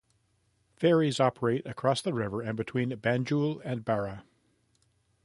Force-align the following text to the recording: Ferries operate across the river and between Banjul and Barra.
Ferries 0.77 1.19
operate 1.19 1.63
across 1.67 2.01
the 2.01 2.11
river 2.11 2.41
and 2.41 2.57
between 2.57 2.89
Banjul 2.89 3.61
and 3.63 3.85
Barra. 3.85 4.23